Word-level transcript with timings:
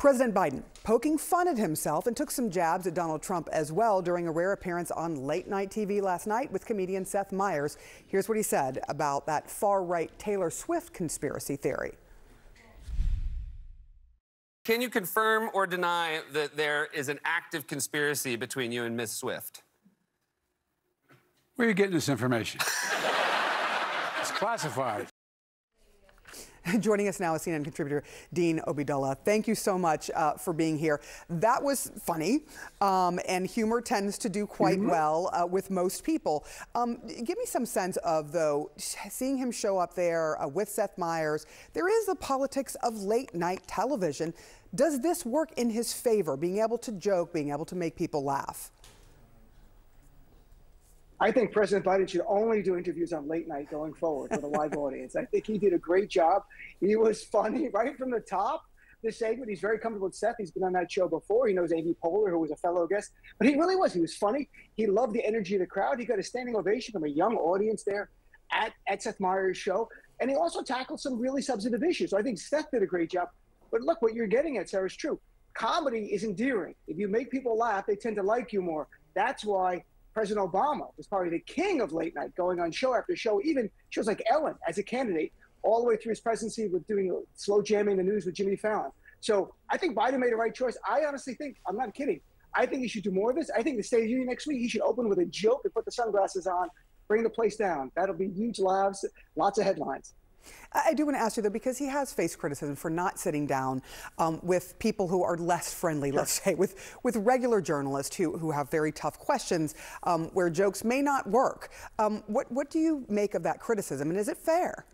President 0.00 0.34
Biden 0.34 0.62
poking 0.82 1.18
fun 1.18 1.46
at 1.46 1.58
himself 1.58 2.06
and 2.06 2.16
took 2.16 2.30
some 2.30 2.50
jabs 2.50 2.86
at 2.86 2.94
Donald 2.94 3.20
Trump 3.20 3.50
as 3.52 3.70
well 3.70 4.00
during 4.00 4.26
a 4.26 4.32
rare 4.32 4.52
appearance 4.52 4.90
on 4.90 5.26
late 5.26 5.46
night 5.46 5.68
TV 5.68 6.00
last 6.00 6.26
night 6.26 6.50
with 6.50 6.64
comedian 6.64 7.04
Seth 7.04 7.32
Meyers. 7.32 7.76
Here's 8.06 8.26
what 8.26 8.38
he 8.38 8.42
said 8.42 8.80
about 8.88 9.26
that 9.26 9.50
far 9.50 9.84
right 9.84 10.10
Taylor 10.18 10.48
Swift 10.48 10.94
conspiracy 10.94 11.54
theory. 11.54 11.92
Can 14.64 14.80
you 14.80 14.88
confirm 14.88 15.50
or 15.52 15.66
deny 15.66 16.22
that 16.32 16.56
there 16.56 16.88
is 16.94 17.10
an 17.10 17.20
active 17.26 17.66
conspiracy 17.66 18.36
between 18.36 18.72
you 18.72 18.84
and 18.84 18.96
Miss 18.96 19.12
Swift? 19.12 19.62
Where 21.56 21.66
are 21.66 21.68
you 21.68 21.74
getting 21.74 21.92
this 21.92 22.08
information? 22.08 22.60
it's 24.18 24.30
classified. 24.30 25.08
Joining 26.80 27.08
us 27.08 27.18
now 27.18 27.34
is 27.34 27.42
CNN 27.42 27.64
contributor 27.64 28.04
Dean 28.32 28.60
Obeidallah. 28.66 29.16
Thank 29.24 29.48
you 29.48 29.54
so 29.54 29.78
much 29.78 30.10
uh, 30.14 30.34
for 30.34 30.52
being 30.52 30.78
here. 30.78 31.00
That 31.28 31.62
was 31.62 31.90
funny, 32.02 32.40
um, 32.80 33.18
and 33.26 33.46
humor 33.46 33.80
tends 33.80 34.18
to 34.18 34.28
do 34.28 34.46
quite 34.46 34.78
mm 34.78 34.86
-hmm. 34.86 34.90
well 34.90 35.30
uh, 35.32 35.46
with 35.50 35.70
most 35.70 36.04
people. 36.04 36.44
Um, 36.74 36.98
give 37.24 37.38
me 37.38 37.46
some 37.46 37.66
sense 37.66 37.96
of, 38.00 38.32
though, 38.32 38.70
seeing 39.10 39.38
him 39.38 39.52
show 39.52 39.78
up 39.82 39.94
there 39.94 40.36
uh, 40.42 40.48
with 40.54 40.68
Seth 40.68 40.96
Meyers, 40.96 41.46
there 41.72 41.88
is 41.98 42.06
the 42.06 42.16
politics 42.16 42.76
of 42.82 43.02
late 43.02 43.30
night 43.34 43.62
television. 43.66 44.34
Does 44.72 45.00
this 45.00 45.24
work 45.24 45.50
in 45.56 45.70
his 45.70 45.92
favor, 45.92 46.36
being 46.36 46.58
able 46.58 46.78
to 46.78 46.92
joke, 46.92 47.32
being 47.32 47.50
able 47.52 47.66
to 47.66 47.76
make 47.76 47.94
people 47.96 48.22
laugh? 48.22 48.70
I 51.22 51.30
think 51.30 51.52
President 51.52 51.84
Biden 51.84 52.08
should 52.08 52.22
only 52.26 52.62
do 52.62 52.78
interviews 52.78 53.12
on 53.12 53.28
late 53.28 53.46
night 53.46 53.70
going 53.70 53.92
forward 53.92 54.30
with 54.30 54.42
a 54.42 54.46
live 54.46 54.74
audience. 54.74 55.16
I 55.16 55.26
think 55.26 55.46
he 55.46 55.58
did 55.58 55.74
a 55.74 55.78
great 55.78 56.08
job. 56.08 56.44
He 56.80 56.96
was 56.96 57.22
funny 57.22 57.68
right 57.72 57.96
from 57.96 58.10
the 58.10 58.20
top. 58.20 58.64
This 59.02 59.18
segment, 59.18 59.48
he's 59.48 59.60
very 59.60 59.78
comfortable 59.78 60.08
with 60.08 60.14
Seth. 60.14 60.36
He's 60.38 60.50
been 60.50 60.64
on 60.64 60.72
that 60.74 60.90
show 60.90 61.08
before. 61.08 61.46
He 61.48 61.54
knows 61.54 61.72
Amy 61.72 61.94
Poehler, 62.02 62.30
who 62.30 62.38
was 62.38 62.50
a 62.50 62.56
fellow 62.56 62.86
guest, 62.86 63.12
but 63.38 63.48
he 63.48 63.54
really 63.54 63.76
was. 63.76 63.94
He 63.94 64.00
was 64.00 64.14
funny. 64.14 64.48
He 64.76 64.86
loved 64.86 65.14
the 65.14 65.24
energy 65.24 65.54
of 65.54 65.60
the 65.60 65.66
crowd. 65.66 65.98
He 65.98 66.04
got 66.04 66.18
a 66.18 66.22
standing 66.22 66.56
ovation 66.56 66.92
from 66.92 67.04
a 67.04 67.08
young 67.08 67.36
audience 67.36 67.82
there 67.82 68.10
at, 68.50 68.72
at 68.88 69.02
Seth 69.02 69.20
Meyers' 69.20 69.56
show. 69.56 69.88
And 70.20 70.28
he 70.28 70.36
also 70.36 70.62
tackled 70.62 71.00
some 71.00 71.18
really 71.18 71.40
substantive 71.40 71.82
issues. 71.82 72.10
So 72.10 72.18
I 72.18 72.22
think 72.22 72.38
Seth 72.38 72.70
did 72.70 72.82
a 72.82 72.86
great 72.86 73.10
job. 73.10 73.28
But 73.70 73.82
look, 73.82 74.02
what 74.02 74.14
you're 74.14 74.26
getting 74.26 74.58
at, 74.58 74.68
Sarah, 74.68 74.86
is 74.86 74.96
true. 74.96 75.18
Comedy 75.54 76.06
is 76.12 76.24
endearing. 76.24 76.74
If 76.86 76.98
you 76.98 77.08
make 77.08 77.30
people 77.30 77.56
laugh, 77.56 77.86
they 77.86 77.96
tend 77.96 78.16
to 78.16 78.22
like 78.22 78.52
you 78.52 78.60
more. 78.60 78.86
That's 79.14 79.44
why 79.44 79.84
President 80.20 80.52
Obama 80.52 80.90
was 80.98 81.06
probably 81.06 81.30
the 81.30 81.40
king 81.40 81.80
of 81.80 81.94
late 81.94 82.14
night, 82.14 82.34
going 82.36 82.60
on 82.60 82.70
show 82.70 82.94
after 82.94 83.16
show, 83.16 83.40
even 83.42 83.70
shows 83.88 84.06
like 84.06 84.22
Ellen 84.30 84.54
as 84.68 84.76
a 84.76 84.82
candidate, 84.82 85.32
all 85.62 85.80
the 85.80 85.86
way 85.86 85.96
through 85.96 86.10
his 86.10 86.20
presidency 86.20 86.68
with 86.68 86.86
doing 86.86 87.24
slow 87.36 87.62
jamming 87.62 87.96
the 87.96 88.02
news 88.02 88.26
with 88.26 88.34
Jimmy 88.34 88.54
Fallon. 88.54 88.90
So 89.20 89.54
I 89.70 89.78
think 89.78 89.96
Biden 89.96 90.18
made 90.18 90.32
the 90.32 90.36
right 90.36 90.54
choice. 90.54 90.76
I 90.86 91.06
honestly 91.06 91.32
think, 91.32 91.56
I'm 91.66 91.74
not 91.74 91.94
kidding, 91.94 92.20
I 92.54 92.66
think 92.66 92.82
he 92.82 92.88
should 92.88 93.02
do 93.02 93.10
more 93.10 93.30
of 93.30 93.36
this. 93.36 93.50
I 93.56 93.62
think 93.62 93.78
the 93.78 93.82
State 93.82 94.00
of 94.00 94.04
the 94.04 94.10
Union 94.10 94.28
next 94.28 94.46
week, 94.46 94.60
he 94.60 94.68
should 94.68 94.82
open 94.82 95.08
with 95.08 95.20
a 95.20 95.24
joke 95.24 95.62
and 95.64 95.72
put 95.72 95.86
the 95.86 95.92
sunglasses 95.92 96.46
on, 96.46 96.68
bring 97.08 97.22
the 97.22 97.30
place 97.30 97.56
down. 97.56 97.90
That'll 97.96 98.14
be 98.14 98.28
huge 98.28 98.58
laughs, 98.58 99.06
lots 99.36 99.58
of 99.58 99.64
headlines. 99.64 100.12
I 100.72 100.94
do 100.94 101.04
want 101.04 101.16
to 101.16 101.20
ask 101.20 101.36
you, 101.36 101.42
though, 101.42 101.50
because 101.50 101.78
he 101.78 101.86
has 101.86 102.12
faced 102.12 102.38
criticism 102.38 102.76
for 102.76 102.90
not 102.90 103.18
sitting 103.18 103.46
down 103.46 103.82
um, 104.18 104.38
with 104.42 104.78
people 104.78 105.08
who 105.08 105.22
are 105.24 105.36
less 105.36 105.74
friendly, 105.74 106.12
let's 106.12 106.40
say, 106.42 106.54
with, 106.54 106.96
with 107.02 107.16
regular 107.16 107.60
journalists 107.60 108.14
who, 108.16 108.38
who 108.38 108.52
have 108.52 108.70
very 108.70 108.92
tough 108.92 109.18
questions 109.18 109.74
um, 110.04 110.26
where 110.32 110.48
jokes 110.48 110.84
may 110.84 111.02
not 111.02 111.28
work. 111.28 111.70
Um, 111.98 112.22
what, 112.28 112.50
what 112.52 112.70
do 112.70 112.78
you 112.78 113.04
make 113.08 113.34
of 113.34 113.42
that 113.42 113.58
criticism, 113.58 114.10
and 114.10 114.18
is 114.18 114.28
it 114.28 114.36
fair? 114.36 114.84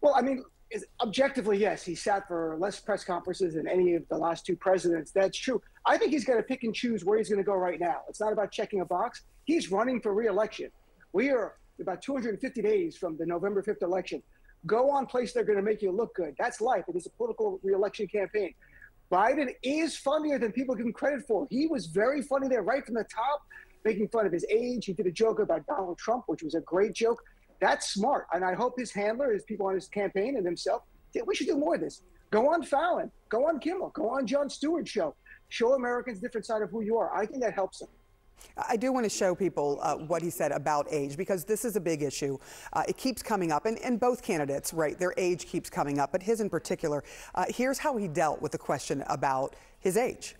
Well, 0.00 0.14
I 0.14 0.22
mean, 0.22 0.44
objectively, 1.00 1.58
yes, 1.58 1.84
he 1.84 1.96
sat 1.96 2.28
for 2.28 2.56
less 2.60 2.78
press 2.78 3.02
conferences 3.02 3.54
than 3.54 3.66
any 3.66 3.94
of 3.94 4.06
the 4.08 4.16
last 4.16 4.46
two 4.46 4.54
presidents. 4.54 5.10
That's 5.10 5.36
true. 5.36 5.60
I 5.84 5.96
think 5.98 6.12
he's 6.12 6.24
going 6.24 6.38
to 6.38 6.44
pick 6.44 6.62
and 6.62 6.74
choose 6.74 7.04
where 7.04 7.18
he's 7.18 7.28
going 7.28 7.40
to 7.40 7.44
go 7.44 7.54
right 7.54 7.80
now. 7.80 8.02
It's 8.08 8.20
not 8.20 8.32
about 8.32 8.52
checking 8.52 8.80
a 8.80 8.84
box. 8.84 9.22
He's 9.44 9.72
running 9.72 10.00
for 10.00 10.14
reelection. 10.14 10.70
We 11.12 11.30
are 11.30 11.56
about 11.80 12.02
250 12.02 12.62
days 12.62 12.96
from 12.96 13.16
the 13.16 13.26
November 13.26 13.62
5th 13.62 13.82
election. 13.82 14.22
Go 14.66 14.90
on 14.90 15.06
place 15.06 15.32
they're 15.32 15.44
going 15.44 15.58
to 15.58 15.62
make 15.62 15.82
you 15.82 15.92
look 15.92 16.14
good. 16.14 16.34
That's 16.38 16.60
life. 16.60 16.84
It 16.88 16.96
is 16.96 17.06
a 17.06 17.10
political 17.10 17.60
reelection 17.62 18.08
campaign. 18.08 18.54
Biden 19.12 19.54
is 19.62 19.96
funnier 19.96 20.38
than 20.38 20.50
people 20.52 20.74
give 20.74 20.86
him 20.86 20.92
credit 20.92 21.24
for. 21.26 21.46
He 21.50 21.66
was 21.68 21.86
very 21.86 22.22
funny 22.22 22.48
there 22.48 22.62
right 22.62 22.84
from 22.84 22.94
the 22.94 23.04
top, 23.04 23.42
making 23.84 24.08
fun 24.08 24.26
of 24.26 24.32
his 24.32 24.44
age. 24.50 24.86
He 24.86 24.92
did 24.92 25.06
a 25.06 25.12
joke 25.12 25.38
about 25.38 25.64
Donald 25.66 25.98
Trump, 25.98 26.24
which 26.26 26.42
was 26.42 26.54
a 26.54 26.60
great 26.62 26.92
joke. 26.92 27.22
That's 27.60 27.90
smart. 27.90 28.26
And 28.32 28.44
I 28.44 28.54
hope 28.54 28.74
his 28.76 28.92
handler, 28.92 29.32
his 29.32 29.44
people 29.44 29.66
on 29.66 29.74
his 29.74 29.86
campaign 29.86 30.36
and 30.36 30.44
himself, 30.44 30.82
we 31.24 31.34
should 31.36 31.46
do 31.46 31.56
more 31.56 31.76
of 31.76 31.80
this. 31.80 32.02
Go 32.32 32.52
on 32.52 32.64
Fallon, 32.64 33.12
go 33.28 33.46
on 33.46 33.60
Kimmel, 33.60 33.90
go 33.90 34.10
on 34.10 34.26
Jon 34.26 34.50
Stewart 34.50 34.88
show. 34.88 35.14
Show 35.48 35.74
Americans 35.74 36.18
a 36.18 36.20
different 36.20 36.44
side 36.44 36.60
of 36.60 36.70
who 36.70 36.82
you 36.82 36.98
are. 36.98 37.14
I 37.14 37.24
think 37.24 37.40
that 37.42 37.54
helps 37.54 37.78
them. 37.78 37.88
I 38.56 38.76
do 38.76 38.92
want 38.92 39.04
to 39.04 39.10
show 39.10 39.34
people 39.34 39.78
uh, 39.82 39.96
what 39.96 40.22
he 40.22 40.30
said 40.30 40.50
about 40.50 40.86
age 40.90 41.16
because 41.16 41.44
this 41.44 41.64
is 41.64 41.76
a 41.76 41.80
big 41.80 42.02
issue. 42.02 42.38
Uh, 42.72 42.84
it 42.88 42.96
keeps 42.96 43.22
coming 43.22 43.52
up, 43.52 43.66
and, 43.66 43.78
and, 43.80 44.00
both 44.00 44.22
candidates, 44.22 44.72
right, 44.72 44.98
their 44.98 45.12
age 45.16 45.46
keeps 45.46 45.68
coming 45.68 45.98
up, 45.98 46.12
but 46.12 46.22
his 46.22 46.40
in 46.40 46.48
particular. 46.48 47.04
Uh, 47.34 47.44
here's 47.48 47.78
how 47.78 47.96
he 47.96 48.08
dealt 48.08 48.40
with 48.40 48.52
the 48.52 48.58
question 48.58 49.04
about 49.08 49.56
his 49.80 49.96
age. 49.96 50.36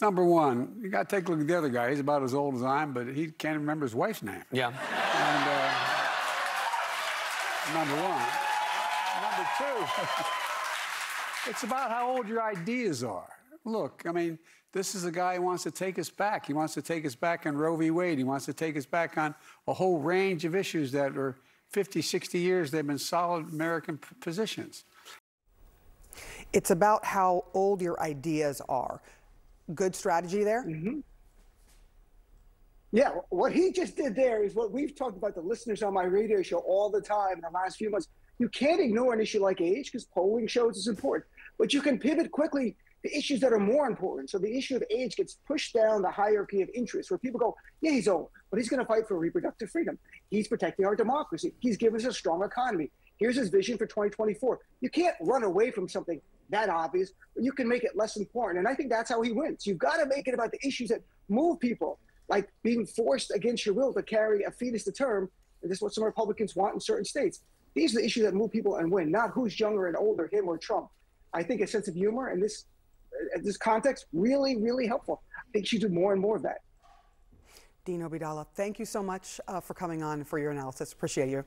Number 0.00 0.24
one, 0.24 0.74
you 0.80 0.88
got 0.88 1.08
to 1.08 1.16
take 1.16 1.28
a 1.28 1.30
look 1.30 1.40
at 1.40 1.46
the 1.46 1.56
other 1.56 1.68
guy. 1.68 1.90
He's 1.90 2.00
about 2.00 2.22
as 2.22 2.34
old 2.34 2.56
as 2.56 2.62
I 2.62 2.82
am, 2.82 2.92
but 2.92 3.06
he 3.08 3.28
can't 3.30 3.58
remember 3.58 3.84
his 3.84 3.94
wife's 3.94 4.22
name. 4.22 4.42
Yeah. 4.50 4.68
And 4.68 5.48
uh, 5.48 5.72
number 7.78 7.94
one. 8.02 8.26
Number 9.22 9.48
two, 9.58 9.84
it's 11.50 11.62
about 11.62 11.90
how 11.90 12.10
old 12.10 12.28
your 12.28 12.42
ideas 12.42 13.04
are. 13.04 13.31
Look, 13.64 14.02
I 14.06 14.12
mean, 14.12 14.38
this 14.72 14.94
is 14.94 15.04
a 15.04 15.12
guy 15.12 15.36
who 15.36 15.42
wants 15.42 15.62
to 15.64 15.70
take 15.70 15.98
us 15.98 16.10
back. 16.10 16.46
He 16.46 16.52
wants 16.52 16.74
to 16.74 16.82
take 16.82 17.04
us 17.06 17.14
back 17.14 17.46
on 17.46 17.56
Roe 17.56 17.76
v. 17.76 17.90
Wade. 17.90 18.18
He 18.18 18.24
wants 18.24 18.46
to 18.46 18.52
take 18.52 18.76
us 18.76 18.86
back 18.86 19.18
on 19.18 19.34
a 19.66 19.72
whole 19.72 20.00
range 20.00 20.44
of 20.44 20.54
issues 20.54 20.90
that 20.92 21.16
are 21.16 21.36
50, 21.72 22.02
60 22.02 22.38
years, 22.38 22.70
they've 22.70 22.86
been 22.86 22.98
solid 22.98 23.48
American 23.50 23.98
positions. 24.20 24.84
It's 26.52 26.70
about 26.70 27.04
how 27.04 27.46
old 27.54 27.80
your 27.80 27.98
ideas 28.00 28.60
are. 28.68 29.00
Good 29.74 29.96
strategy 29.96 30.44
there? 30.44 30.64
Mm 30.64 30.82
-hmm. 30.82 31.02
Yeah, 32.90 33.10
what 33.30 33.52
he 33.52 33.72
just 33.72 33.96
did 33.96 34.14
there 34.14 34.44
is 34.44 34.52
what 34.54 34.70
we've 34.70 34.94
talked 34.94 35.16
about 35.16 35.34
the 35.34 35.48
listeners 35.48 35.82
on 35.82 35.94
my 35.94 36.04
radio 36.04 36.42
show 36.42 36.60
all 36.72 36.90
the 36.90 37.00
time 37.00 37.34
in 37.36 37.40
the 37.40 37.58
last 37.60 37.76
few 37.78 37.90
months. 37.90 38.08
You 38.38 38.48
can't 38.50 38.80
ignore 38.80 39.14
an 39.14 39.20
issue 39.20 39.48
like 39.48 39.64
age 39.64 39.86
because 39.90 40.06
polling 40.14 40.48
shows 40.48 40.76
it's 40.76 40.88
important, 40.88 41.26
but 41.58 41.72
you 41.72 41.82
can 41.82 41.98
pivot 41.98 42.30
quickly 42.30 42.76
the 43.02 43.16
issues 43.16 43.40
that 43.40 43.52
are 43.52 43.58
more 43.58 43.86
important. 43.86 44.30
So 44.30 44.38
the 44.38 44.56
issue 44.56 44.76
of 44.76 44.84
age 44.90 45.16
gets 45.16 45.38
pushed 45.46 45.74
down 45.74 46.02
the 46.02 46.10
hierarchy 46.10 46.62
of 46.62 46.70
interest 46.72 47.10
where 47.10 47.18
people 47.18 47.40
go, 47.40 47.56
yeah, 47.80 47.90
he's 47.90 48.08
old, 48.08 48.30
but 48.50 48.58
he's 48.58 48.68
going 48.68 48.80
to 48.80 48.86
fight 48.86 49.08
for 49.08 49.18
reproductive 49.18 49.70
freedom. 49.70 49.98
He's 50.30 50.48
protecting 50.48 50.86
our 50.86 50.94
democracy. 50.94 51.54
He's 51.60 51.76
giving 51.76 51.98
us 51.98 52.06
a 52.06 52.12
strong 52.12 52.44
economy. 52.44 52.90
Here's 53.18 53.36
his 53.36 53.48
vision 53.48 53.76
for 53.76 53.86
2024. 53.86 54.60
You 54.80 54.90
can't 54.90 55.16
run 55.20 55.42
away 55.42 55.70
from 55.70 55.88
something 55.88 56.20
that 56.50 56.68
obvious, 56.68 57.12
but 57.34 57.44
you 57.44 57.52
can 57.52 57.68
make 57.68 57.82
it 57.82 57.96
less 57.96 58.16
important. 58.16 58.58
And 58.58 58.68
I 58.68 58.74
think 58.74 58.90
that's 58.90 59.10
how 59.10 59.22
he 59.22 59.32
wins. 59.32 59.66
You've 59.66 59.78
got 59.78 59.96
to 59.96 60.06
make 60.06 60.28
it 60.28 60.34
about 60.34 60.52
the 60.52 60.58
issues 60.66 60.88
that 60.90 61.00
move 61.28 61.58
people, 61.58 61.98
like 62.28 62.48
being 62.62 62.86
forced 62.86 63.32
against 63.32 63.66
your 63.66 63.74
will 63.74 63.92
to 63.94 64.02
carry 64.02 64.44
a 64.44 64.50
fetus 64.50 64.84
to 64.84 64.92
term. 64.92 65.30
And 65.62 65.70
this 65.70 65.78
is 65.78 65.82
what 65.82 65.94
some 65.94 66.04
Republicans 66.04 66.54
want 66.54 66.74
in 66.74 66.80
certain 66.80 67.04
states. 67.04 67.40
These 67.74 67.94
are 67.94 68.00
the 68.00 68.04
issues 68.04 68.24
that 68.24 68.34
move 68.34 68.50
people 68.50 68.76
and 68.76 68.92
win, 68.92 69.10
not 69.10 69.30
who's 69.30 69.58
younger 69.58 69.86
and 69.86 69.96
older, 69.96 70.28
him 70.30 70.46
or 70.46 70.58
Trump. 70.58 70.88
I 71.32 71.42
think 71.42 71.62
a 71.62 71.66
sense 71.66 71.88
of 71.88 71.94
humor 71.94 72.28
and 72.28 72.42
this 72.42 72.66
this 73.42 73.56
context 73.56 74.06
really, 74.12 74.56
really 74.56 74.86
helpful. 74.86 75.22
I 75.36 75.50
think 75.52 75.66
she 75.66 75.78
do 75.78 75.88
more 75.88 76.12
and 76.12 76.20
more 76.20 76.36
of 76.36 76.42
that. 76.42 76.58
Dean 77.84 78.00
Obeidallah, 78.02 78.46
thank 78.54 78.78
you 78.78 78.84
so 78.84 79.02
much 79.02 79.40
uh, 79.48 79.60
for 79.60 79.74
coming 79.74 80.02
on 80.04 80.22
for 80.22 80.38
your 80.38 80.52
analysis. 80.52 80.92
Appreciate 80.92 81.28
you. 81.28 81.38